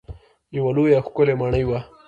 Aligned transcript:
یوه 0.55 0.71
لویه 0.75 0.99
ښکلې 1.05 1.33
ماڼۍ 1.39 1.63
وه. 1.69 1.79